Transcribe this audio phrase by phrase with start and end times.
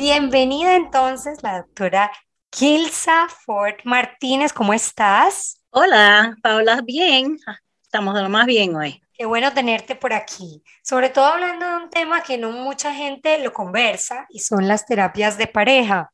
[0.00, 2.10] Bienvenida entonces la doctora
[2.48, 5.62] Kilsa Ford Martínez, ¿cómo estás?
[5.68, 7.36] Hola, Paula, bien.
[7.82, 9.02] Estamos de lo más bien hoy.
[9.12, 13.44] Qué bueno tenerte por aquí, sobre todo hablando de un tema que no mucha gente
[13.44, 16.10] lo conversa y son las terapias de pareja.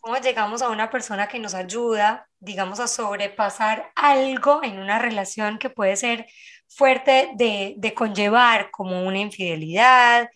[0.00, 5.58] ¿Cómo llegamos a una persona que nos ayuda, digamos, a sobrepasar algo en una relación
[5.58, 6.26] que puede ser
[6.68, 10.28] fuerte de, de conllevar como una infidelidad,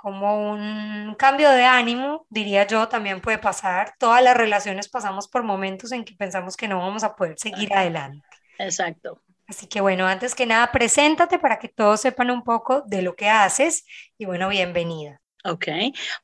[0.00, 3.94] como un cambio de ánimo, diría yo, también puede pasar.
[3.98, 7.72] Todas las relaciones pasamos por momentos en que pensamos que no vamos a poder seguir
[7.74, 8.26] adelante.
[8.58, 9.20] Exacto.
[9.46, 13.14] Así que bueno, antes que nada, preséntate para que todos sepan un poco de lo
[13.14, 13.84] que haces
[14.16, 15.20] y bueno, bienvenida.
[15.42, 15.68] Ok,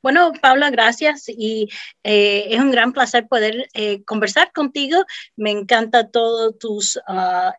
[0.03, 1.69] bueno, Paula, gracias y
[2.03, 5.03] eh, es un gran placer poder eh, conversar contigo.
[5.35, 6.99] Me encanta todos tus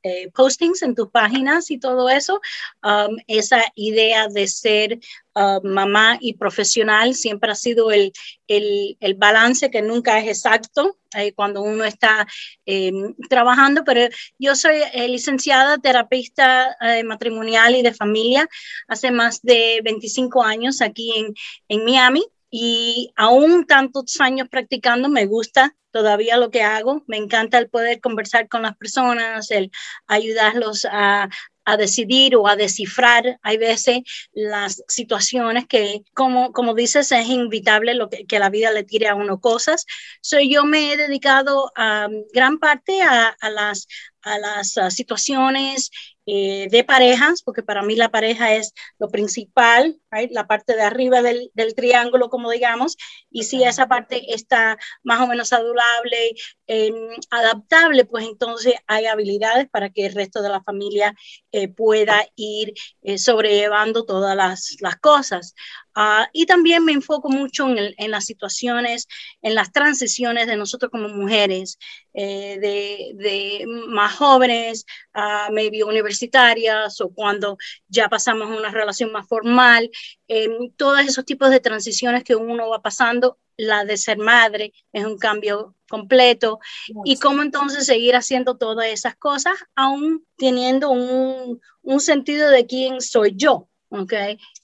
[0.05, 2.41] eh, postings en tus páginas y todo eso.
[2.85, 5.01] Um, esa idea de ser
[5.39, 8.13] uh, mamá y profesional siempre ha sido el,
[8.47, 10.99] el, el balance que nunca es exacto
[11.37, 12.27] cuando uno está
[12.67, 18.47] em, trabajando, pero yo soy licenciada terapista matrimonial y de familia
[18.89, 21.35] hace más de 25 años aquí en,
[21.69, 27.03] en Miami y aún tantos años practicando me gusta todavía lo que hago.
[27.07, 29.71] Me encanta el poder conversar con las personas, el
[30.07, 31.29] ayudarlos a,
[31.69, 34.01] a decidir o a descifrar, hay veces,
[34.33, 39.09] las situaciones que, como, como dices, es inevitable lo que, que la vida le tire
[39.09, 39.85] a uno cosas.
[40.23, 43.87] So, yo me he dedicado a gran parte a, a las,
[44.23, 45.91] a las situaciones
[46.31, 49.99] eh, de parejas, porque para mí la pareja es lo principal,
[50.31, 52.99] la parte de arriba del, del, triángulo, como digamos,
[53.31, 56.35] y si esa parte está más o menos adulable,
[56.67, 56.93] eh,
[57.31, 61.15] adaptable, pues entonces hay habilidades para que el resto de la familia
[61.51, 65.55] eh, pueda ir eh, sobrellevando todas las, las cosas.
[65.99, 69.09] Uh, y también me enfoco mucho en, el, en, las situaciones,
[69.43, 71.77] en las transiciones de nosotros como mujeres,
[72.15, 77.59] eh, de, de, más jóvenes, uh, maybe universitarias o cuando
[77.89, 79.91] ya pasamos a una relación más formal,
[80.29, 85.05] eh, todos esos tipos de transiciones que uno va pasando, la de ser madre es
[85.05, 86.61] un cambio completo.
[87.05, 93.01] Y cómo entonces seguir haciendo todas esas cosas aún teniendo un, un sentido de quién
[93.01, 93.69] soy yo.
[93.91, 94.13] ¿Ok?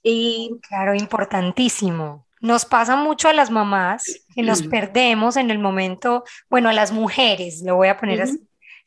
[0.03, 2.25] Y claro, importantísimo.
[2.41, 6.91] Nos pasa mucho a las mamás que nos perdemos en el momento, bueno, a las
[6.91, 8.39] mujeres, lo voy a poner así.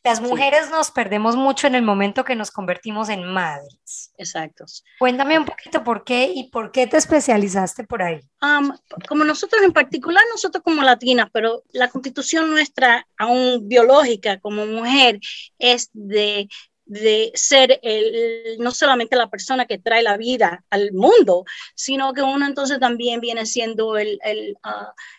[0.04, 0.70] Las mujeres sí.
[0.70, 4.12] nos perdemos mucho en el momento que nos convertimos en madres.
[4.16, 4.64] Exacto.
[4.98, 8.20] Cuéntame un poquito por qué y por qué te especializaste por ahí.
[8.40, 8.72] Um,
[9.08, 15.18] como nosotros en particular, nosotros como latinas, pero la constitución nuestra, aún biológica como mujer,
[15.58, 16.48] es de
[16.88, 21.44] de ser el, no solamente la persona que trae la vida al mundo,
[21.74, 24.56] sino que uno entonces también viene siendo el, el,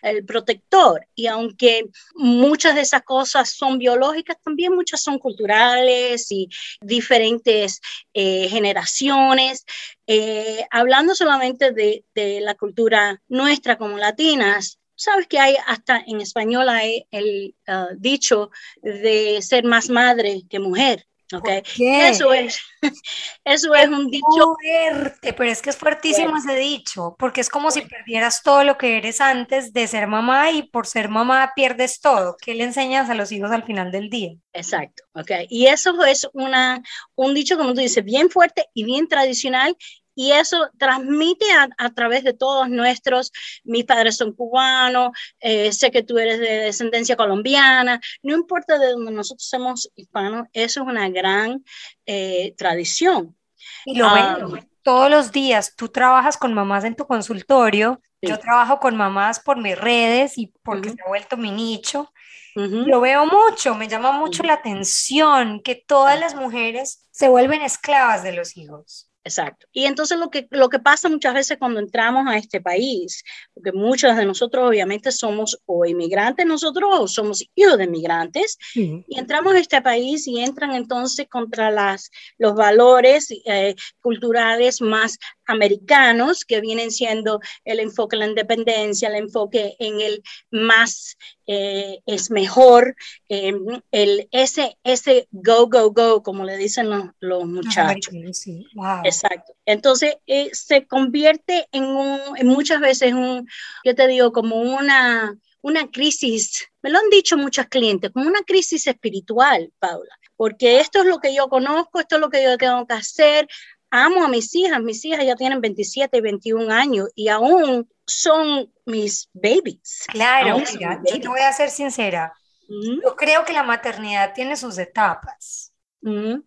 [0.02, 1.06] el, protector.
[1.14, 6.48] Y aunque muchas de esas cosas son biológicas, también muchas son culturales y
[6.80, 7.80] diferentes
[8.14, 9.64] eh, generaciones.
[10.06, 16.20] Eh, hablando solamente de, de la cultura nuestra como latinas, sabes que hay hasta en
[16.20, 18.50] español hay el uh, dicho
[18.82, 21.06] de ser más madre que mujer.
[21.32, 21.62] Okay.
[21.78, 22.58] Eso es,
[23.44, 27.70] eso es un dicho fuerte, pero es que es fuertísimo ese dicho, porque es como
[27.70, 32.00] si perdieras todo lo que eres antes de ser mamá y por ser mamá pierdes
[32.00, 32.36] todo.
[32.40, 34.32] ¿Qué le enseñas a los hijos al final del día?
[34.52, 35.30] Exacto, ok.
[35.48, 36.82] Y eso es una,
[37.14, 39.76] un dicho, como tú dices, bien fuerte y bien tradicional
[40.14, 43.32] y eso transmite a, a, través de todos nuestros,
[43.64, 45.10] mis padres son cubanos,
[45.40, 50.46] eh, sé que tú eres de descendencia colombiana, no importa de dónde nosotros somos hispanos,
[50.52, 51.64] eso es una gran
[52.06, 53.36] eh, tradición.
[53.84, 58.28] Y lo um, todos los días, tú trabajas con mamás en tu consultorio, sí.
[58.28, 60.96] yo trabajo con mamás por mis redes y porque uh -huh.
[60.96, 62.12] se ha vuelto mi nicho.
[62.56, 62.86] Uh -huh.
[62.86, 64.48] Lo veo mucho, me llama mucho uh -huh.
[64.48, 69.09] la atención que todas las mujeres se vuelven esclavas de los hijos.
[69.22, 69.66] Exacto.
[69.72, 73.22] Y entonces lo que, lo que pasa muchas veces cuando entramos a este país,
[73.52, 79.04] porque muchos de nosotros obviamente somos o inmigrantes nosotros o somos hijos de inmigrantes, sí.
[79.06, 85.18] y entramos a este país y entran entonces contra las, los valores eh, culturales más
[85.44, 91.16] americanos que vienen siendo el enfoque en la independencia, el enfoque en el más
[91.46, 92.94] eh, es mejor,
[93.28, 93.52] eh,
[93.90, 98.14] el ese, ese go, go, go, como le dicen los, los muchachos.
[98.32, 98.64] Sí.
[98.74, 99.02] Wow.
[99.14, 99.52] Exacto.
[99.64, 103.48] Entonces eh, se convierte en, un, en muchas veces un,
[103.84, 108.42] yo te digo, como una, una crisis, me lo han dicho muchos clientes, como una
[108.42, 112.56] crisis espiritual, Paula, porque esto es lo que yo conozco, esto es lo que yo
[112.56, 113.48] tengo que hacer,
[113.90, 118.72] amo a mis hijas, mis hijas ya tienen 27 y 21 años y aún son
[118.86, 120.04] mis babies.
[120.08, 122.32] Claro, yo te voy a ser sincera.
[122.68, 125.72] Yo creo que la maternidad tiene sus etapas,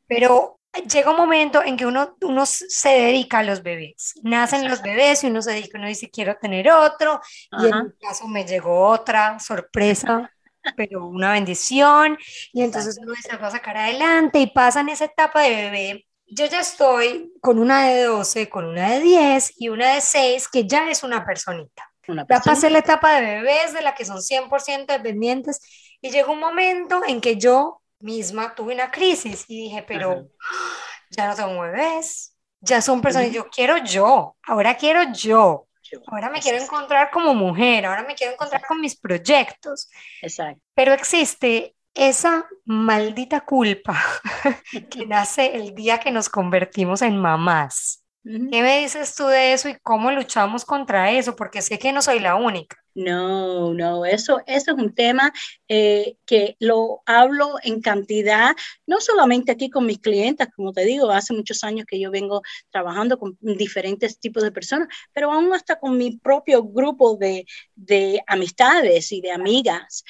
[0.07, 4.14] pero llega un momento en que uno, uno se dedica a los bebés.
[4.24, 7.20] Nacen los bebés y uno se dedica, uno dice, quiero tener otro.
[7.60, 10.31] Y en mi caso me llegó otra sorpresa,
[10.75, 12.18] pero una bendición.
[12.52, 16.08] Y entonces uno se va a sacar adelante y pasa en esa etapa de bebé.
[16.28, 20.48] Yo ya estoy con una de 12, con una de 10 y una de 6,
[20.48, 21.90] que ya es una personita.
[22.08, 25.60] Una ya pasé la etapa de bebés de la que son 100% dependientes
[26.02, 30.28] y llegó un momento en que yo misma tuve una crisis y dije, pero
[31.10, 35.68] ya no tengo bebés, ya son personas, yo quiero yo, ahora quiero yo.
[36.08, 39.90] Ahora me quiero encontrar como mujer, ahora me quiero encontrar con mis proyectos.
[40.24, 40.60] Exacto.
[40.74, 44.02] Pero existe esa maldita culpa
[44.90, 48.04] que nace el día que nos convertimos en mamás.
[48.24, 51.36] ¿Qué me dices tú de eso y cómo luchamos contra eso?
[51.36, 52.78] Porque sé que no soy la única.
[52.95, 55.34] No, no, eso, eso es un tema
[55.68, 58.56] eh, que lo hablo en cantidad,
[58.86, 62.44] no solamente aquí con mis clientes, como te digo, hace muchos años que yo vengo
[62.69, 68.22] trabajando con diferentes tipos de personas, pero aún hasta con mi propio grupo de, de
[68.28, 70.04] amistades y de amigas.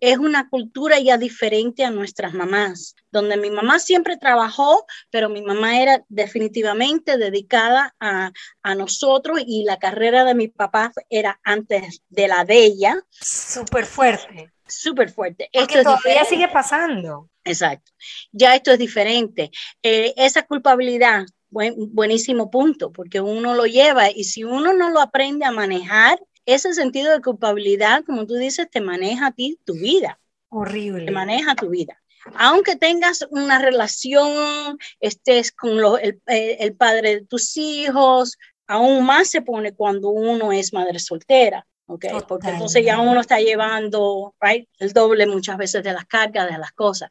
[0.00, 5.42] Es una cultura ya diferente a nuestras mamás, donde mi mamá siempre trabajó, pero mi
[5.42, 12.02] mamá era definitivamente dedicada a, a nosotros y la carrera de mi papá era antes
[12.08, 12.96] de la de ella.
[13.10, 14.52] Súper fuerte.
[14.66, 15.48] Súper fuerte.
[15.52, 17.30] esto todavía sigue pasando.
[17.44, 17.92] Exacto.
[18.32, 19.50] Ya esto es diferente.
[19.82, 25.00] Eh, esa culpabilidad, buen, buenísimo punto, porque uno lo lleva y si uno no lo
[25.00, 29.74] aprende a manejar, ese sentido de culpabilidad, como tú dices, te maneja a ti tu
[29.74, 30.18] vida.
[30.48, 31.04] Horrible.
[31.04, 32.00] Te maneja tu vida
[32.34, 39.42] aunque tengas una relación, estés con el, el, padre de tus hijos, aún más se
[39.42, 41.66] pone cuando uno es madre soltera.
[41.88, 46.50] Okay, porque entonces ya uno está llevando right, el doble muchas veces de las cargas,
[46.50, 47.10] de las cosas.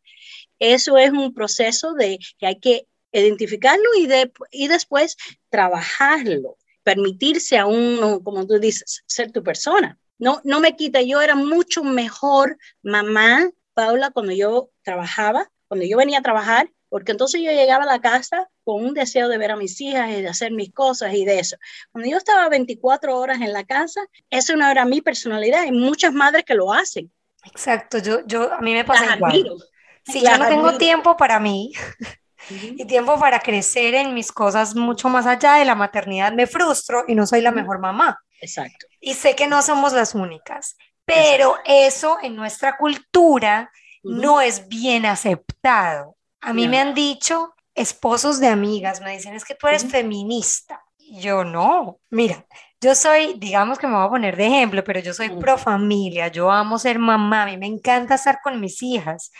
[0.60, 5.16] Eso es un proceso de que hay que identificarlo y, de, y después
[5.48, 9.98] trabajarlo, permitirse a uno, como tú dices, ser tu persona.
[10.20, 15.98] No, no me quita, yo era mucho mejor mamá, Paula, cuando yo trabajaba, cuando yo
[15.98, 19.52] venía a trabajar, porque entonces yo llegaba a la casa con un deseo de ver
[19.52, 21.58] a mis hijas y de hacer mis cosas y de eso.
[21.92, 25.62] Cuando yo estaba 24 horas en la casa, eso no era mi personalidad.
[25.62, 27.12] Hay muchas madres que lo hacen.
[27.46, 29.44] Exacto, yo, yo a mí me pasa igual.
[30.04, 31.74] Si yo no tengo tiempo para mí
[32.50, 37.06] y tiempo para crecer en mis cosas mucho más allá de la maternidad, me frustro
[37.08, 38.20] y no soy la mejor mamá.
[38.42, 38.88] Exacto.
[39.00, 43.72] Y sé que no somos las únicas, pero eso en nuestra cultura
[44.04, 46.16] no es bien aceptado.
[46.42, 50.82] A mí me han dicho esposos de amigas, me dicen, es que tú eres feminista.
[50.98, 52.46] yo no, mira,
[52.86, 56.28] yo soy, digamos que me voy a poner de ejemplo, pero yo soy pro familia,
[56.28, 59.32] yo amo ser mamá, a mí me encanta estar con mis hijas,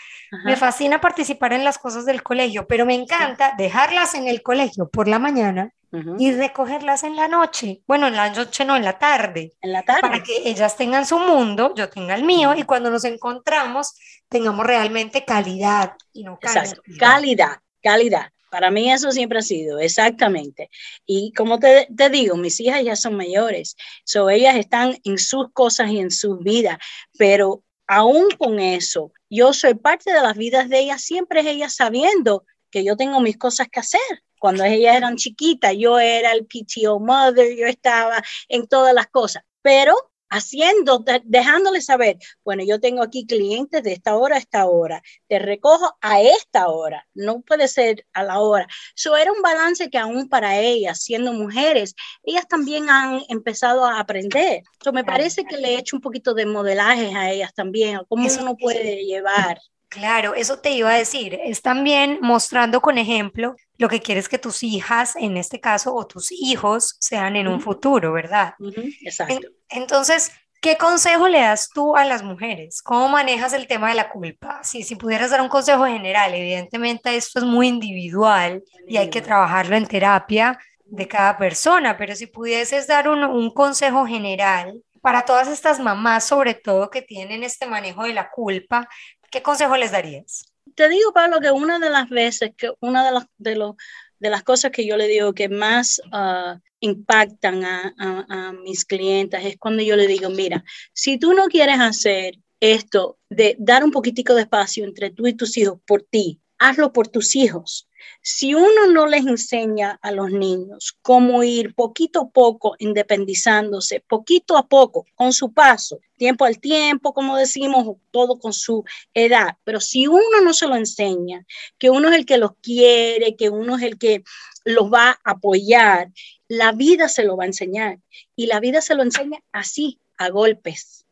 [0.44, 4.88] me fascina participar en las cosas del colegio, pero me encanta dejarlas en el colegio
[4.88, 5.70] por la mañana
[6.18, 7.82] y recogerlas en la noche.
[7.86, 9.52] Bueno, en la noche no, en la tarde.
[9.62, 10.00] En la tarde.
[10.02, 13.94] Para que ellas tengan su mundo, yo tenga el mío y cuando nos encontramos
[14.28, 16.82] tengamos realmente calidad y no Exacto.
[16.98, 17.60] calidad.
[17.80, 20.70] Calidad, Para mí eso siempre ha sido, exactamente.
[21.04, 25.90] Y como te, digo, mis hijas ya son mayores, so ellas están en sus cosas
[25.90, 26.78] y en sus vidas,
[27.18, 31.74] pero aún con eso, yo soy parte de las vidas de ellas, siempre es ellas
[31.74, 34.00] sabiendo que yo tengo mis cosas que hacer.
[34.38, 39.42] Cuando ellas eran chiquitas, yo era el PTO mother, yo estaba en todas las cosas,
[39.60, 39.94] pero
[40.28, 45.38] haciendo, dejándole saber, bueno, yo tengo aquí clientes de esta hora a esta hora, te
[45.38, 48.66] recojo a esta hora, no puede ser a la hora.
[48.96, 54.00] Eso era un balance que aún para ellas, siendo mujeres, ellas también han empezado a
[54.00, 54.62] aprender.
[54.80, 58.28] Eso me parece que le he hecho un poquito de modelaje a ellas también, cómo
[58.28, 59.58] uno puede llevar.
[59.96, 61.38] Claro, eso te iba a decir.
[61.42, 66.06] Es también mostrando con ejemplo lo que quieres que tus hijas, en este caso, o
[66.06, 68.54] tus hijos sean en un futuro, ¿verdad?
[69.00, 69.48] Exacto.
[69.70, 72.82] entonces, ¿qué consejo le das tú a las mujeres?
[72.82, 74.60] ¿Cómo manejas el tema de la culpa?
[74.62, 79.22] Si, si pudieras dar un consejo general, evidentemente esto es muy individual y hay que
[79.22, 85.22] trabajarlo en terapia de cada persona, pero si pudieses dar un, un consejo general para
[85.22, 88.88] todas estas mamás, sobre todo que tienen este manejo de la culpa,
[89.30, 90.52] ¿Qué consejo les darías?
[90.74, 93.76] Te digo, Pablo, que una de las veces, que una de las, de los,
[94.18, 99.44] de las cosas que yo le digo que más uh, impactan a, a, mis clientes
[99.44, 103.90] es cuando yo le digo, mira, si tú no quieres hacer esto de dar un
[103.90, 107.88] poquitico de espacio entre tú y tus hijos por ti, hazlo por tus hijos.
[108.22, 114.56] Si uno no les enseña a los niños cómo ir poquito a poco independizándose, poquito
[114.56, 118.84] a poco, con su paso, tiempo al tiempo, como decimos, todo con su
[119.14, 121.46] edad, pero si uno no se lo enseña,
[121.78, 124.24] que uno es el que los quiere, que uno es el que
[124.64, 126.10] los va a apoyar,
[126.48, 127.98] la vida se lo va a enseñar
[128.34, 131.06] y la vida se lo enseña así, a golpes.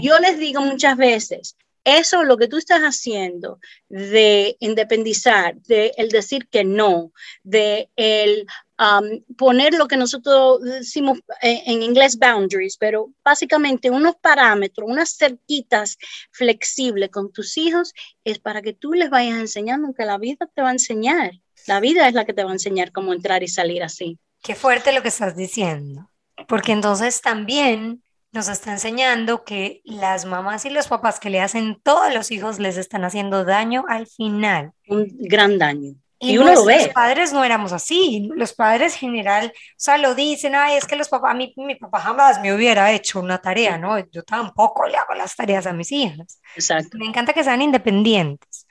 [0.00, 1.56] yo les digo muchas veces,
[1.96, 8.46] eso, lo que tú estás haciendo de independizar, de el decir que no, de el
[8.78, 15.98] um, poner lo que nosotros decimos en, inglés boundaries, pero básicamente unos parámetros, unas cerquitas
[16.30, 17.92] flexibles con tus hijos,
[18.24, 21.32] es para que tú les vayas enseñando que la vida te va a enseñar.
[21.66, 24.18] La vida es la que te va a enseñar cómo entrar y salir así.
[24.42, 26.10] Qué fuerte lo que estás diciendo,
[26.46, 31.80] porque entonces también nos está enseñando que las mamás y los papás que le hacen
[31.82, 34.72] todos los hijos les están haciendo daño al final.
[34.86, 35.94] Un gran daño.
[36.20, 36.78] Y, uno lo ve.
[36.78, 38.28] Los padres no éramos así.
[38.34, 41.76] Los padres general, o sea, lo dicen, ay, es que los papás, a mí, mi
[41.76, 43.98] papá jamás me hubiera hecho una tarea, ¿no?
[44.10, 46.40] Yo tampoco le hago las tareas a mis hijas.
[46.56, 46.98] Exacto.
[46.98, 48.66] Me encanta que sean independientes.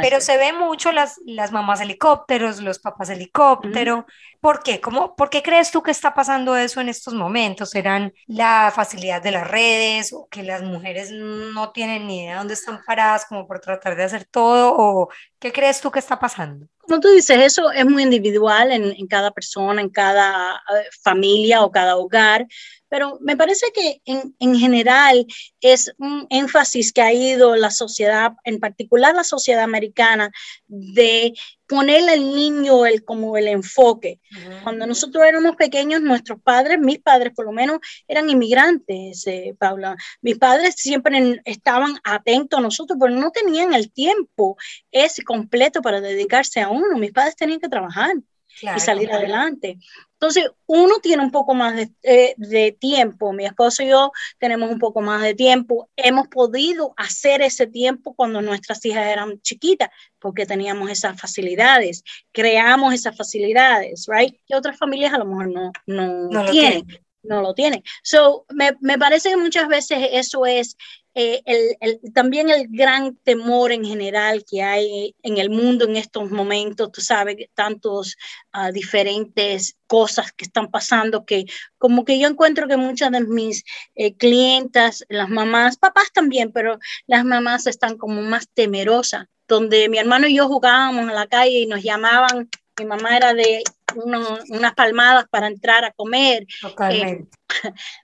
[0.00, 4.06] Pero se ve mucho las, las mamás helicópteros, los papás helicóptero.
[4.40, 4.80] ¿Por qué?
[4.80, 7.70] ¿Cómo, ¿Por qué crees tú que está pasando eso en estos momentos?
[7.70, 12.38] ¿Serán la facilidad de las redes o que las mujeres no tienen ni idea de
[12.38, 14.74] dónde están paradas como por tratar de hacer todo?
[14.76, 16.66] ¿O qué crees tú que está pasando?
[16.80, 21.62] Como tú dices, eso es muy individual en, en cada persona, en cada eh, familia
[21.62, 22.46] o cada hogar
[22.88, 25.26] pero me parece que en, en, general
[25.60, 30.30] es un énfasis que ha ido la sociedad, en particular la sociedad americana,
[30.66, 31.34] de
[31.68, 34.20] ponerle al niño el, como el enfoque.
[34.62, 37.78] Cuando nosotros éramos pequeños, nuestros padres, mis padres por lo menos,
[38.08, 39.94] eran inmigrantes, eh, Paula.
[40.22, 44.56] Mis padres siempre estaban atentos a nosotros, pero no tenían el tiempo
[44.90, 46.96] ese completo para dedicarse a uno.
[46.96, 48.12] Mis padres tenían que trabajar
[48.62, 49.78] y salir adelante.
[50.14, 54.80] Entonces, uno tiene un poco más eh, de, tiempo, mi esposo y yo tenemos un
[54.80, 60.44] poco más de tiempo, hemos podido hacer ese tiempo cuando nuestras hijas eran chiquitas, porque
[60.44, 64.34] teníamos esas facilidades, creamos esas facilidades, right?
[64.48, 66.84] Y otras familias a lo mejor no, no, no tienen.
[67.22, 67.82] No lo tienen.
[68.02, 70.76] So, me, me parece que muchas veces eso es
[71.20, 71.42] eh,
[71.80, 76.92] el, también el gran temor en general que hay en el mundo en estos momentos,
[76.92, 78.16] tú sabes, tantos
[78.54, 81.46] uh, diferentes cosas que están pasando que
[81.76, 83.64] como que yo encuentro que muchas de mis
[83.96, 89.98] eh, clientas, las mamás, papás también, pero las mamás están como más temerosas, donde mi
[89.98, 92.48] hermano y yo jugábamos en la calle y nos llamaban,
[92.78, 93.62] mi mamá era de
[93.94, 96.46] unas palmadas para entrar a comer.
[96.90, 97.26] Eh,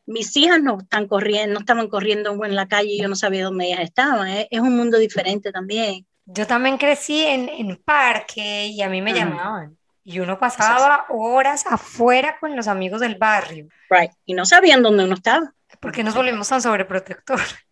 [0.07, 3.45] mis hijas no están corriendo, no estaban corriendo en la calle y yo no sabía
[3.45, 4.29] dónde ellas estaban.
[4.29, 4.49] ¿eh?
[4.51, 6.07] Es un mundo diferente también.
[6.27, 9.77] Yo también crecí en, en parque y a mí me llamaban.
[10.05, 13.69] Y uno pasaba horas afuera con los amigos del barrio.
[13.89, 14.11] Right.
[14.27, 15.53] Y no sabían dónde uno estaba.
[15.81, 17.64] Porque nos volvimos tan sobreprotectores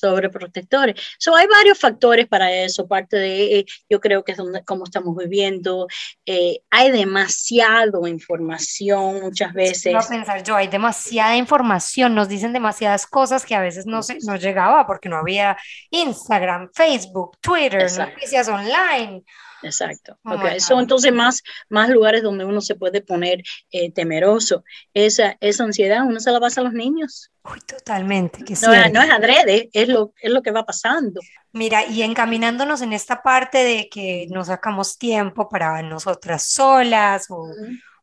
[0.00, 1.00] sobreprotectores.
[1.18, 4.84] So, hay varios factores para eso, parte de, eh, yo creo que es donde, cómo
[4.84, 5.86] estamos viviendo,
[6.26, 9.92] eh, hay demasiado información muchas veces.
[9.92, 14.18] No pensar yo, hay demasiada información, nos dicen demasiadas cosas que a veces no, se,
[14.22, 15.56] no llegaba porque no había
[15.90, 19.24] Instagram, Facebook, Twitter, noticias online.
[19.62, 20.18] Exacto.
[20.24, 20.60] okay.
[20.60, 24.64] Son entonces más, más lugares donde uno se puede poner eh, temeroso.
[24.94, 27.30] Esa, esa ansiedad uno se la pasa a los niños.
[27.44, 28.44] Uy, totalmente.
[28.44, 31.20] Que no, no, es adrede, es lo, es lo que va pasando.
[31.52, 37.50] Mira, y encaminándonos en esta parte de que no sacamos tiempo para nosotras solas o,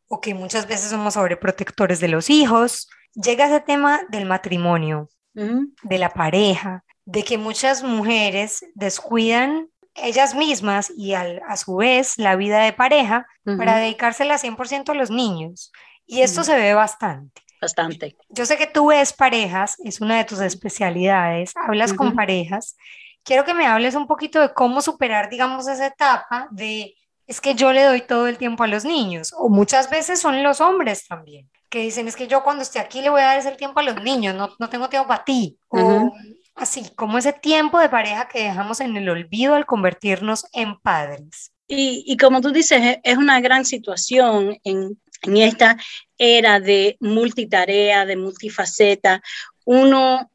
[0.08, 5.98] o que muchas veces somos sobreprotectores de los hijos, llega ese tema del matrimonio, de
[5.98, 9.68] la pareja, de que muchas mujeres descuidan
[10.02, 15.10] ellas mismas y a su vez la vida de pareja para dedicársela 100% a los
[15.10, 15.72] niños.
[16.06, 17.42] Y esto se ve bastante.
[17.60, 18.16] Bastante.
[18.28, 22.76] Yo sé que tú ves parejas, es una de tus especialidades, hablas con parejas.
[23.24, 26.94] Quiero que me hables un poquito de cómo superar, digamos, esa etapa de
[27.28, 30.42] es que yo le doy todo el tiempo a los niños, o muchas veces son
[30.42, 33.38] los hombres también, que dicen es que yo cuando esté aquí le voy a dar
[33.38, 36.10] ese tiempo a los niños, no, no tengo tiempo para ti, o
[36.58, 41.52] así como ese tiempo de pareja que dejamos en el olvido al convertirnos en padres.
[41.66, 45.76] Y, y como tú dices, es una gran situación en, en esta
[46.16, 49.22] era de multitarea, de multifaceta.
[49.64, 50.30] Uno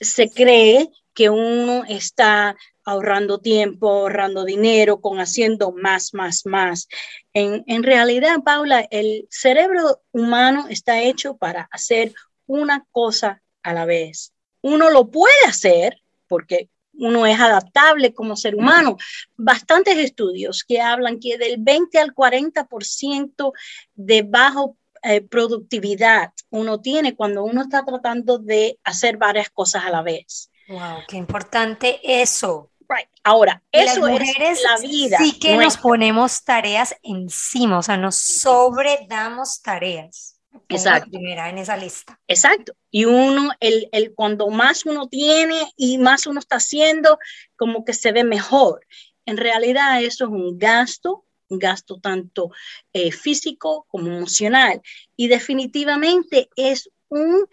[0.00, 6.88] se cree que uno está ahorrando tiempo, ahorrando dinero, con haciendo más, más, más.
[7.32, 12.14] En, en realidad, Paula, el cerebro humano está hecho para hacer
[12.46, 14.32] una cosa a la vez
[14.62, 18.96] uno lo puede hacer porque uno es adaptable como ser humano.
[19.36, 23.52] Bastantes estudios que hablan que del 20 al 40%
[23.94, 29.90] de bajo eh, productividad uno tiene cuando uno está tratando de hacer varias cosas a
[29.90, 30.50] la vez.
[30.68, 32.70] Wow, qué importante eso.
[32.88, 33.08] Right.
[33.22, 35.18] Ahora, eso es la vida.
[35.18, 40.35] Sí que nos ponemos tareas encima, o sea, nos sobredamos tareas.
[40.68, 41.10] Exacto.
[41.10, 42.18] primera en esa lista.
[42.26, 42.74] Exacto.
[42.90, 47.18] Y uno, el, el, cuando más uno tiene y más uno está haciendo,
[47.56, 48.86] como que se ve mejor.
[49.24, 52.50] En realidad eso es un gasto, un gasto tanto
[52.92, 54.80] eh, físico como emocional.
[55.16, 57.46] Y definitivamente es un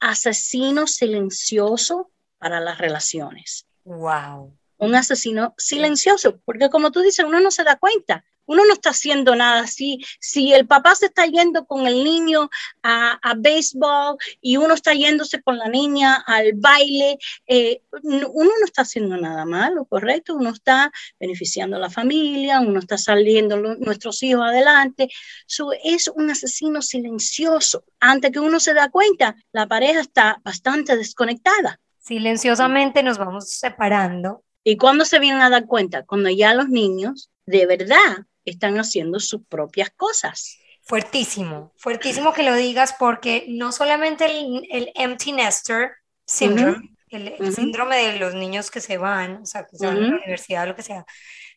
[0.00, 3.66] asesino silencioso para las relaciones.
[3.84, 4.56] Wow.
[4.80, 8.90] Un asesino silencioso, porque como tú dices, uno no se da cuenta uno no está
[8.90, 9.68] haciendo nada.
[9.68, 12.50] Si, si el papá se está yendo con el niño
[12.82, 18.64] a, a béisbol y uno está yéndose con la niña al baile, eh, uno no
[18.64, 20.34] está haciendo nada malo, ¿correcto?
[20.34, 25.08] Uno está beneficiando a la familia, uno está saliendo nuestros hijos adelante.
[25.48, 27.84] Eso es un asesino silencioso.
[28.00, 31.78] Antes que uno se da cuenta, la pareja está bastante desconectada.
[31.98, 34.42] Silenciosamente nos vamos separando.
[34.64, 36.04] ¿Y cuándo se vienen a dar cuenta?
[36.04, 40.58] Cuando ya los niños de verdad están haciendo sus propias cosas.
[40.82, 45.92] Fuertísimo, fuertísimo que lo digas porque no solamente el, empty nester
[46.26, 50.00] syndrome, el, síndrome de los niños que se van, o sea, que se van a
[50.00, 51.04] la universidad, lo que sea,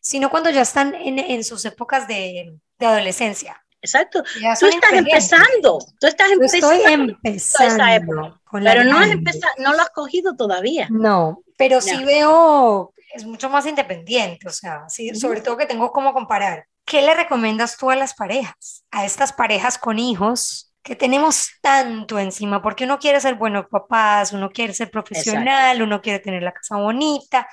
[0.00, 3.60] sino cuando ya están en, en sus épocas de, de adolescencia.
[3.84, 4.22] Exacto.
[4.58, 5.78] Tú estás empezando.
[6.00, 6.72] Tú estás empezando.
[6.72, 8.40] Estoy empezando.
[8.50, 9.10] pero no, has
[9.58, 10.88] no lo has cogido todavía.
[10.90, 15.92] No, pero sí veo, es mucho más independiente, o sea, sí, sobre todo que tengo
[15.92, 16.66] como comparar.
[16.84, 18.84] ¿Qué le recomiendas tú a las parejas?
[18.90, 24.32] A estas parejas con hijos que tenemos tanto encima, porque uno quiere ser buenos papás,
[24.32, 27.48] uno quiere ser profesional, uno quiere tener la casa bonita,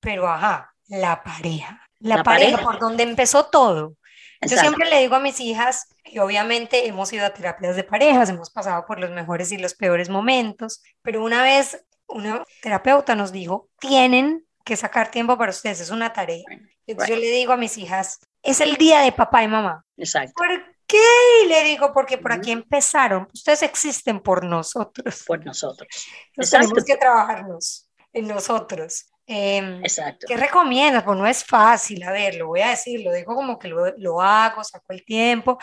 [0.00, 3.94] pero ajá, la pareja, la, pareja, por donde empezó todo.
[4.42, 8.28] Yo siempre le digo a mis hijas, y obviamente hemos ido a terapias de parejas,
[8.28, 13.32] hemos pasado por los mejores y los peores momentos, pero una vez una terapeuta nos
[13.32, 16.44] dijo, tienen que sacar tiempo para ustedes, es una tarea.
[16.86, 19.84] Entonces yo le digo a mis hijas, es el día de papá y mamá.
[19.96, 20.32] Exacto.
[20.36, 20.48] ¿Por
[20.86, 20.98] qué?
[21.44, 23.28] Y le digo, porque por aquí empezaron.
[23.32, 25.24] Ustedes existen por nosotros.
[25.26, 25.88] Por nosotros.
[26.28, 29.06] Entonces tenemos que trabajarnos en nosotros.
[29.26, 30.26] Em, Exacto.
[30.28, 31.02] ¿Qué recomiendas?
[31.02, 33.96] Pues no es fácil, a ver, lo voy a decir, lo digo como que lo,
[33.96, 35.58] lo hago, saco el tiempo,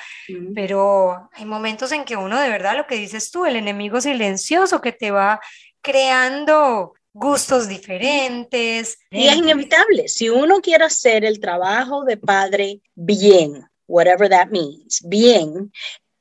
[0.56, 4.82] pero hay momentos en que uno de verdad, lo que dices tú, el enemigo silencioso
[4.82, 5.40] que te va
[5.80, 9.00] creando gustos diferentes.
[9.10, 15.02] Y es inevitable, si uno quiere hacer el trabajo de padre bien, whatever that means,
[15.06, 15.72] bien,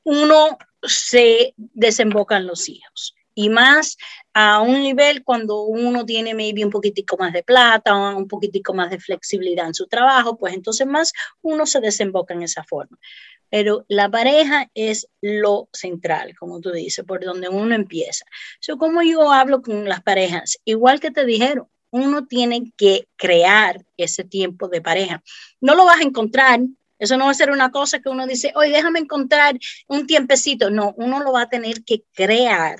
[0.03, 3.15] uno se desemboca en los hijos.
[3.33, 3.97] Y más
[4.33, 8.73] a un nivel cuando uno tiene maybe un poquitico más de plata o un poquitico
[8.73, 12.97] más de flexibilidad en su trabajo, pues entonces más uno se desemboca en esa forma
[13.51, 18.25] pero la pareja es lo central, como tú dices, por donde uno empieza.
[18.61, 23.85] So, como yo hablo con las parejas, igual que te dijeron, uno tiene que crear
[23.97, 25.21] ese tiempo de pareja.
[25.59, 26.61] No lo vas a encontrar,
[26.97, 30.69] eso no va a ser una cosa que uno dice, oye, déjame encontrar un tiempecito.
[30.69, 32.79] No, uno lo va a tener que crear.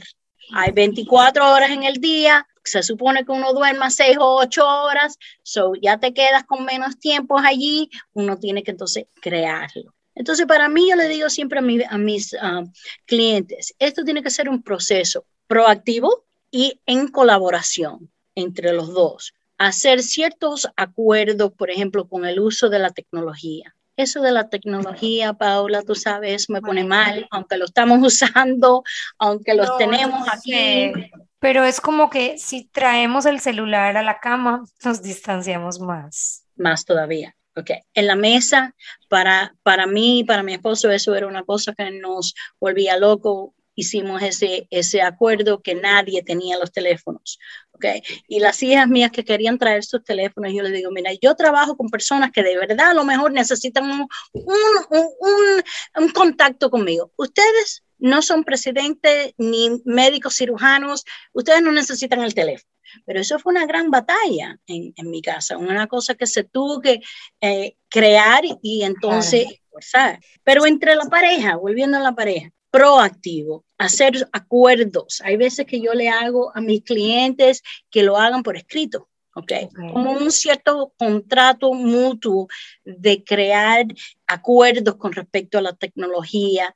[0.54, 5.18] Hay 24 horas en el día, se supone que uno duerma 6 o 8 horas,
[5.44, 9.94] so ya te quedas con menos tiempo allí, uno tiene que entonces crearlo.
[10.16, 12.64] Entonces, para mí, yo le digo siempre a, mis ah,
[13.06, 19.34] clientes, esto tiene que ser un proceso proactivo y en colaboración entre los dos.
[19.58, 23.76] Hacer ciertos acuerdos, por ejemplo, con el uso de la tecnología.
[23.96, 28.84] Eso de la tecnología, Paula, tú sabes, me pone mal, aunque lo estamos usando,
[29.18, 30.92] aunque los tenemos aquí.
[31.40, 36.46] Pero es como que si traemos el celular a la cama, nos distanciamos más.
[36.56, 37.36] Más todavía.
[37.56, 37.80] Okay.
[37.94, 38.74] En la mesa,
[39.10, 43.54] para, para mí para mi esposo, eso era una cosa que nos volvía loco.
[43.76, 47.40] Hicimos ese, ese acuerdo que nadie tenía los teléfonos.
[47.74, 48.02] Okay.
[48.28, 51.76] Y las hijas mías que querían traer sus teléfonos, yo les digo, mira, yo trabajo
[51.76, 55.64] con personas que de verdad a lo mejor necesitan un, un,
[55.96, 57.12] un contacto conmigo.
[57.18, 62.70] Ustedes no son presidentes ni médicos cirujanos, ustedes no necesitan el teléfono.
[63.06, 66.82] Pero eso fue una gran batalla en, en mi casa, una cosa que se tuvo
[66.82, 67.00] que
[67.40, 70.20] eh, crear y entonces forzar.
[70.44, 75.22] Pero entre la pareja, volviendo a la pareja, proactivo, hacer acuerdos.
[75.24, 79.08] Hay veces que yo le hago a mis clientes que lo hagan por escrito.
[79.34, 79.70] Okay.
[79.94, 82.50] Como un cierto contrato mutuo
[82.84, 83.86] de crear
[84.28, 86.76] acuerdos con respecto a la tecnología,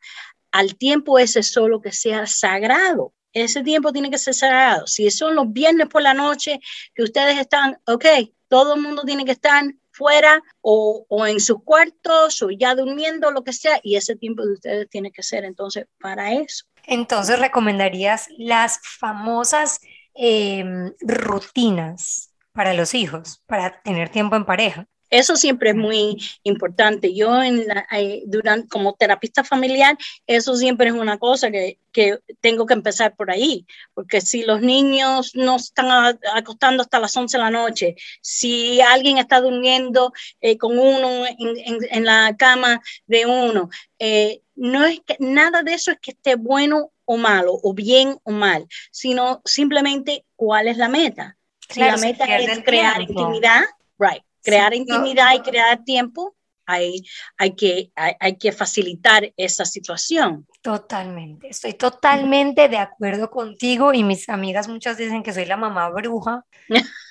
[0.55, 4.87] al tiempo ese solo que sea sagrado ese tiempo tiene que ser sagrado.
[4.87, 6.59] Si son los viernes por la noche
[6.95, 8.05] que ustedes están, ok,
[8.47, 13.31] todo el mundo tiene que estar fuera o, o, en sus cuartos o ya durmiendo,
[13.31, 16.65] lo que sea, y ese tiempo de ustedes tiene que ser entonces para eso.
[16.85, 19.79] Entonces, ¿recomendarías las famosas
[20.13, 24.87] em, rutinas para los hijos, para tener tiempo en pareja?
[25.09, 27.13] Eso siempre es muy importante.
[27.13, 32.65] Yo, en eh, durante, como terapista familiar, eso siempre es una cosa que, que, tengo
[32.65, 37.43] que empezar por ahí, porque si los niños no están acostando hasta las 11 de
[37.43, 43.69] la noche, si alguien está durmiendo eh, con uno en, en, la cama de uno,
[43.99, 48.17] eh, no es que nada de eso es que esté bueno o malo, o bien
[48.23, 51.37] o mal, sino simplemente cuál es la meta.
[51.69, 53.63] si la meta es crear intimidad,
[53.99, 57.03] right crear intimidad y crear tiempo, hay,
[57.38, 60.47] hay, que, hay, que facilitar esa situación.
[60.62, 65.89] Totalmente, estoy totalmente de acuerdo contigo y mis amigas muchas dicen que soy la mamá
[65.89, 66.45] bruja.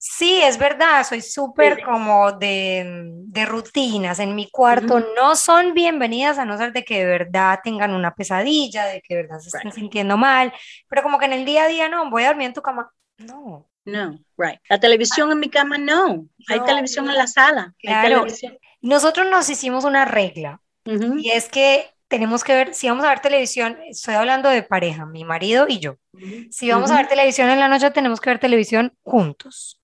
[0.00, 4.20] Sí, es verdad, soy súper como de, de, rutinas.
[4.20, 8.14] En mi cuarto no son bienvenidas a no ser de que de verdad tengan una
[8.14, 10.52] pesadilla, de que de verdad se estén sintiendo mal,
[10.88, 12.92] pero como que en el día a día no, voy a dormir en tu cama.
[13.18, 14.60] No, no, right.
[14.68, 16.26] La televisión en mi cama, no.
[16.48, 17.74] Hay televisión en la sala.
[17.78, 18.26] Claro.
[18.80, 23.20] Nosotros nos hicimos una regla y es que tenemos que ver, si vamos a ver
[23.20, 25.96] televisión, estoy hablando de pareja, mi marido y yo.
[26.50, 29.80] Si vamos a ver televisión en la noche, tenemos que ver televisión juntos.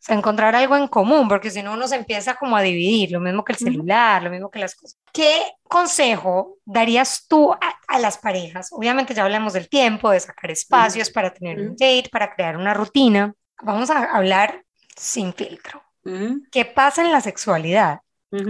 [0.00, 3.12] O sea, encontrar algo en común, porque si no uno se empieza como a dividir,
[3.12, 4.98] lo mismo que el celular, lo mismo que las cosas.
[5.12, 8.70] ¿Qué consejo darías tú a, las parejas?
[8.72, 12.72] Obviamente ya hablamos del tiempo, de sacar espacios para tener un date, para crear una
[12.72, 13.34] rutina.
[13.62, 14.64] Vamos a hablar
[14.96, 15.82] sin filtro.
[16.50, 18.00] ¿Qué pasa en la sexualidad?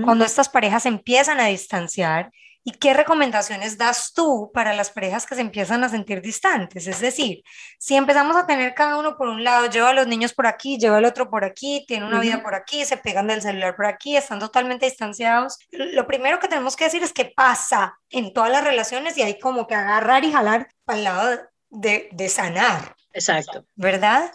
[0.05, 2.31] Cuando estas parejas empiezan a distanciar
[2.63, 6.87] ¿Y qué recomendaciones das tú para las parejas que se empiezan a sentir distantes?
[6.87, 7.43] Es decir,
[7.79, 10.77] si empezamos a tener cada uno por un lado, lleva a los niños por aquí,
[10.79, 13.87] lleva al otro por aquí, tiene una vida por aquí, se pegan del celular por
[13.87, 18.51] aquí, están totalmente distanciados, lo primero que tenemos que decir es qué pasa en todas
[18.51, 22.95] las relaciones y hay como que agarrar y jalar para el lado de, de sanar.
[23.13, 23.65] Exacto.
[23.75, 24.33] ¿Verdad?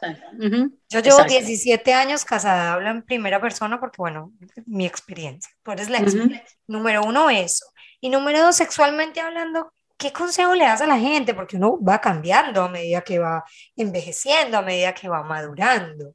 [0.90, 4.34] Yo llevo 17 años casada, hablo en primera persona porque, bueno,
[4.66, 5.52] mi experiencia.
[5.64, 6.44] Tú eres la experiencia.
[6.68, 7.66] Número uno, eso.
[8.02, 11.34] Y número dos, sexualmente hablando, ¿qué consejo le das a la gente?
[11.34, 13.44] Porque uno va cambiando a medida que va
[13.76, 16.14] envejeciendo, a medida que va madurando.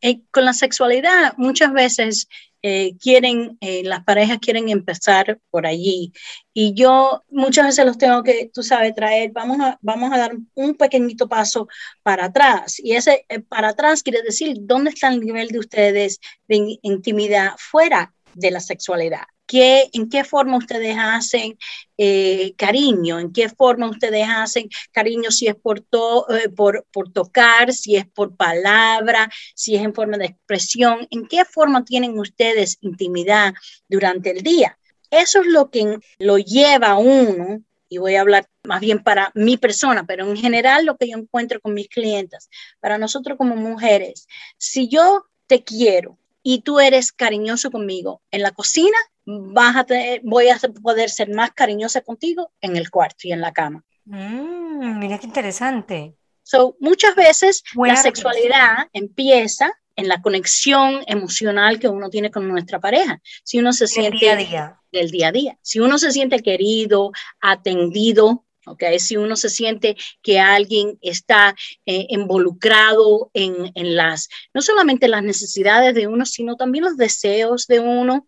[0.00, 2.28] Eh, con la sexualidad, muchas veces
[2.62, 6.12] eh, quieren, eh, las parejas quieren empezar por allí.
[6.52, 10.32] Y yo muchas veces los tengo que, tú sabes, traer, vamos a, vamos a dar
[10.54, 11.68] un pequeñito paso
[12.02, 12.80] para atrás.
[12.80, 18.12] Y ese para atrás quiere decir, ¿dónde está el nivel de ustedes de intimidad fuera
[18.34, 19.24] de la sexualidad?
[19.52, 21.58] En qué forma ustedes hacen
[21.96, 27.72] eh, cariño, en qué forma ustedes hacen cariño, si es por, eh, por, por, tocar,
[27.72, 32.78] si es por palabra, si es en forma de expresión, en qué forma tienen ustedes
[32.80, 33.54] intimidad
[33.88, 34.78] durante el día.
[35.10, 39.32] Eso es lo que lo lleva a uno, y voy a hablar más bien para
[39.34, 43.56] mi persona, pero en general lo que yo encuentro con mis clientes, para nosotros como
[43.56, 49.86] mujeres, si yo te quiero y tú eres cariñoso conmigo en la cocina, vas a
[50.22, 53.84] voy a poder ser más cariñosa contigo en el cuarto y en la cama.
[54.04, 56.14] Mm, mira qué interesante.
[56.42, 62.80] So, muchas veces la sexualidad empieza en la conexión emocional que uno tiene con nuestra
[62.80, 63.20] pareja.
[63.44, 64.80] Si uno se siente día a día.
[64.90, 69.96] del día a día, si uno se siente querido, atendido, Okay, si uno se siente
[70.22, 71.54] que alguien está
[71.86, 77.66] eh, involucrado en, en, las, no solamente las necesidades de uno, sino también los deseos
[77.66, 78.26] de uno,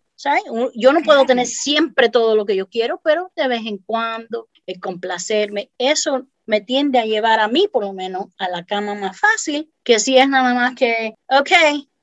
[0.75, 4.49] yo no puedo tener siempre todo lo que yo quiero, pero de vez en cuando
[4.67, 8.95] el complacerme, eso me tiende a llevar a mí, por lo menos, a la cama
[8.95, 11.51] más fácil, que si es nada más que, ok,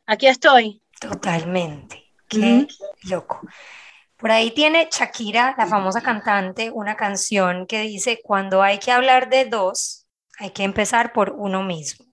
[0.06, 0.82] aquí estoy.
[0.99, 2.04] Totalmente.
[2.28, 2.67] Qué
[3.10, 3.41] loco.
[4.20, 9.30] Por ahí tiene Shakira, la famosa cantante, una canción que dice, cuando hay que hablar
[9.30, 10.06] de dos,
[10.38, 12.06] hay que empezar por uno mismo.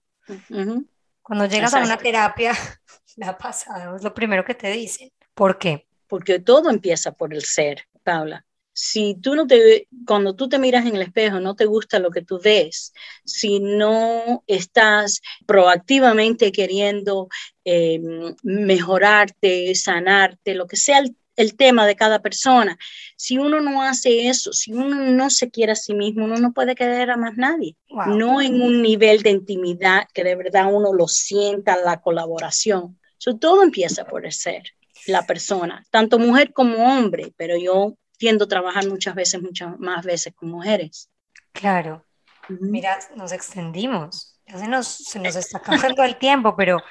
[1.21, 2.53] Cuando llegas a una terapia,
[3.17, 5.11] la pasada es lo primero que te dicen.
[5.33, 5.87] ¿Por qué?
[6.07, 8.45] porque todo empieza por el ser, Paula.
[8.73, 12.11] Si tú no te, cuando tú te miras en el espejo, no te gusta lo
[12.11, 12.93] que tú ves,
[13.25, 17.27] si no estás proactivamente queriendo
[17.63, 21.15] em, mejorarte, sanarte, lo que sea el,
[21.55, 22.77] tema de cada persona,
[23.15, 26.51] si uno no hace eso, si uno no se quiere a sí mismo, uno no
[26.51, 27.75] puede querer a más nadie.
[28.07, 32.99] No en un nivel de intimidad que de verdad uno lo sienta, la colaboración.
[33.39, 34.63] todo empieza por el ser
[35.05, 40.03] la persona, tanto mujer como hombre, pero yo tiendo a trabajar muchas veces, muchas más
[40.05, 41.09] veces con mujeres.
[41.53, 42.03] Claro.
[42.49, 46.81] Mira, nos extendimos, ya se nos, se nos está acabando el tiempo, pero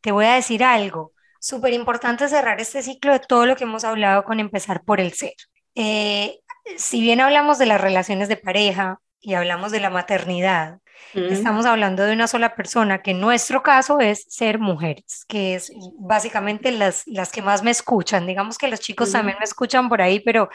[0.00, 1.12] te voy a decir algo.
[1.46, 5.12] Súper importante cerrar este ciclo de todo lo que hemos hablado con empezar por el
[5.12, 5.34] ser.
[5.76, 6.40] Eh,
[6.76, 10.80] si bien hablamos de las relaciones de pareja y hablamos de la maternidad,
[11.14, 15.70] estamos hablando de una sola persona, que en nuestro caso es ser mujeres, que es
[16.00, 18.26] básicamente las, las que más me escuchan.
[18.26, 20.48] Digamos que los chicos también me escuchan por ahí, pero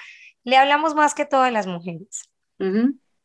[0.44, 2.30] le hablamos más que todas las mujeres.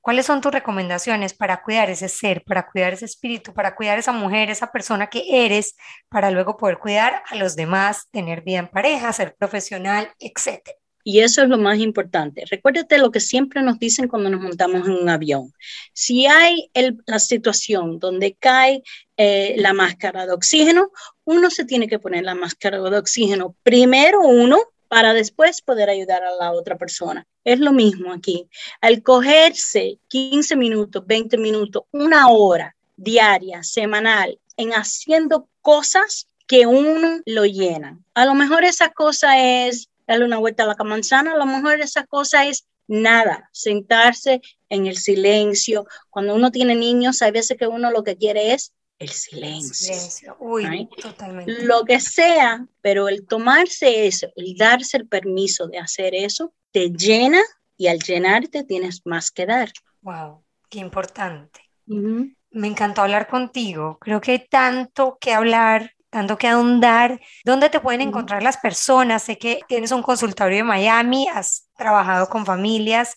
[0.06, 4.12] ¿Cuáles son tus recomendaciones para cuidar ese ser, para cuidar ese espíritu, para cuidar esa
[4.12, 5.74] mujer, esa persona que eres,
[6.08, 10.78] para luego poder cuidar a los demás, tener vida en pareja, ser profesional, etcétera?
[11.02, 12.44] Y eso es lo más importante.
[12.48, 15.52] Recuérdate lo que siempre nos dicen cuando nos montamos en un avión.
[15.92, 16.70] Si hay
[17.06, 18.84] la situación donde cae
[19.16, 20.92] eh, la máscara de oxígeno,
[21.24, 26.24] uno se tiene que poner la máscara de oxígeno primero uno para después poder ayudar
[26.24, 27.26] a la otra persona.
[27.44, 28.48] Es lo mismo aquí.
[28.80, 37.20] Al cogerse 15 minutos, 20 minutos, una hora diaria, semanal, en haciendo cosas que uno
[37.26, 37.98] lo llena.
[38.14, 41.80] A lo mejor esa cosa es darle una vuelta a la manzana, a lo mejor
[41.80, 45.86] esa cosa es nada, sentarse en el silencio.
[46.10, 50.36] Cuando uno tiene niños, hay veces que uno lo que quiere es el silencio.
[50.38, 51.64] Uy, totalmente.
[51.64, 56.90] Lo que sea, pero el tomarse eso, el darse el permiso de hacer eso, te
[56.90, 57.40] llena
[57.76, 59.70] y al llenarte tienes más que dar.
[60.02, 61.60] Wow, qué importante.
[61.86, 63.98] Me encantó hablar contigo.
[64.00, 67.20] Creo que hay tanto que hablar, tanto que ahondar.
[67.44, 69.24] ¿Dónde te pueden encontrar las personas?
[69.24, 73.14] Sé que tienes un consultorio en Miami, has trabajado con familias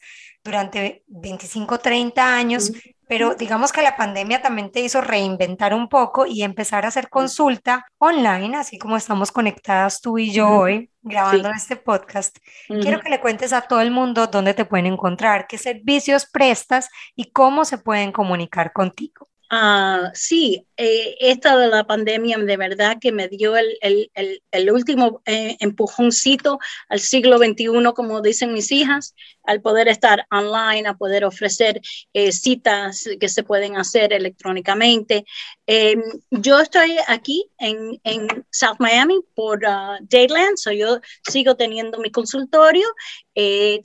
[0.50, 2.72] durante 25, 30 años
[3.10, 7.10] pero digamos que la pandemia también te hizo reinventar un poco y empezar a hacer
[7.10, 12.38] consulta online, así como estamos conectadas tú y yo hoy grabando este podcast.
[12.68, 16.88] Quiero que le cuentes a todo el mundo dónde te pueden encontrar, qué servicios prestas
[17.16, 19.29] y cómo se pueden comunicar contigo.
[19.52, 24.72] Ah, sí, eh, esta de la pandemia de verdad que me dio el, el, el,
[24.72, 30.94] último eh, empujoncito al siglo XXI, como dicen mis hijas, al poder estar online, a
[30.94, 31.82] poder ofrecer
[32.14, 35.26] eh, citas que se pueden hacer electrónicamente.
[35.66, 41.98] Em, yo estoy aquí en, en South Miami por uh, Dayland, so yo sigo teniendo
[41.98, 42.86] mi consultorio,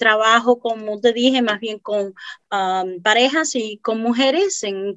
[0.00, 2.12] trabajo, como te dije, más bien con
[2.50, 4.96] um, parejas y con mujeres en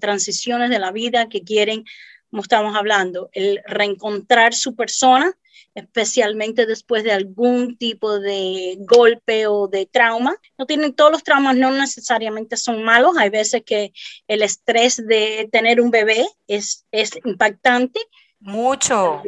[0.58, 1.86] de la vida que quieren
[2.30, 5.34] como estamos hablando, el reencontrar su persona,
[5.76, 10.36] especialmente después de algún tipo de golpe o de trauma.
[10.58, 13.18] No tienen todos los traumas, no necesariamente son malos.
[13.18, 13.94] Hay veces que
[14.28, 18.00] el estrés de tener un bebé es, es impactante,
[18.40, 19.22] mucho.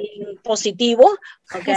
[0.43, 1.17] Positivo,
[1.53, 1.69] ¿ok?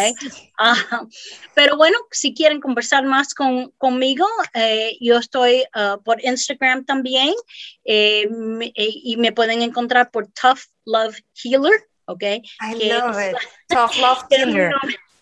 [1.55, 7.35] pero bueno, si quieren conversar más con, conmigo, eh, yo estoy uh, por Instagram también
[7.85, 8.29] eh,
[8.61, 12.23] eh, y me pueden encontrar por Tough Love Healer, ¿ok?
[12.23, 13.37] I love it.
[13.69, 14.73] Tough Love Healer.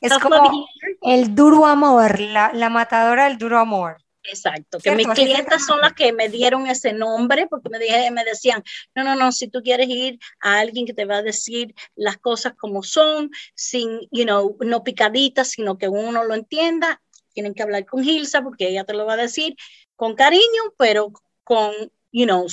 [0.01, 0.67] Es como
[1.03, 3.99] el duro amor, la, la matadora del duro amor.
[4.31, 8.25] Exacto, que mis clientes son las que me dieron ese nombre porque me, dije, me
[8.25, 8.63] decían,
[8.95, 12.17] no, no, no, si tú quieres ir a alguien que te va a decir las
[12.19, 17.63] cosas como son, sin, you know, no picaditas, sino que uno lo entienda, tienen que
[17.63, 19.57] hablar con Gilsa porque ella te lo va a decir
[19.97, 21.13] con cariño, pero
[21.43, 21.73] con,
[22.13, 22.47] you know,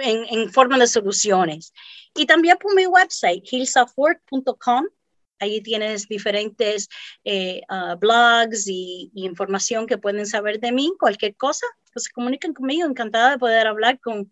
[0.00, 1.72] en, en, forma de soluciones.
[2.14, 4.86] Y también por mi website, gilsafort.com
[5.40, 6.88] Ahí tienes diferentes
[7.24, 12.54] eh, ah, blogs y, información que pueden saber de mí, cualquier cosa, pues se comunican
[12.54, 14.30] conmigo, encantada de poder hablar con,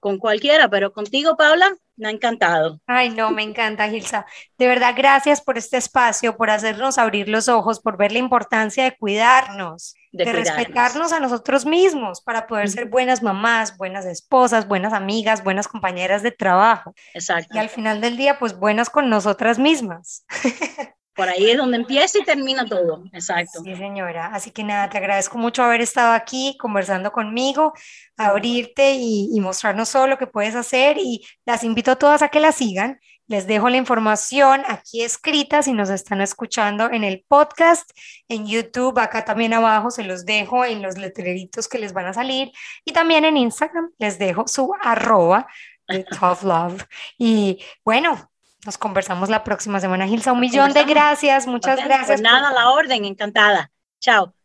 [0.00, 2.80] con cualquiera, pero contigo, Paula, me ha encantado.
[2.86, 4.26] Ay, no, me encanta, Gilsa.
[4.58, 8.84] De verdad, gracias por este espacio, por hacernos abrir los ojos, por ver la importancia
[8.84, 14.92] de cuidarnos, de, respetarnos a nosotros mismos para poder ser buenas mamás, buenas esposas, buenas
[14.92, 16.94] amigas, buenas compañeras de trabajo.
[17.14, 17.54] Exacto.
[17.54, 20.24] Y al final del día, pues buenas con nosotras mismas.
[21.14, 23.02] Por ahí es donde empieza y termina todo.
[23.10, 23.62] Exacto.
[23.64, 24.26] Sí, señora.
[24.34, 27.72] Así que nada, te agradezco mucho haber estado aquí conversando conmigo,
[28.18, 32.28] abrirte y, y mostrarnos todo lo que puedes hacer y las invito a todas a
[32.28, 33.00] que la sigan.
[33.28, 37.90] Les dejo la información aquí escrita si nos están escuchando en el podcast,
[38.28, 42.12] en YouTube, acá también abajo se los dejo en los letreritos que les van a
[42.12, 42.52] salir
[42.84, 45.48] y también en Instagram les dejo su arroba
[45.88, 46.84] de Tough Love.
[47.18, 48.30] Y bueno,
[48.64, 50.32] nos conversamos la próxima semana, Gilsa.
[50.32, 52.06] Un millón de gracias, muchas gracias.
[52.06, 53.70] Pues nada, la orden, encantada.
[54.00, 54.36] Chao.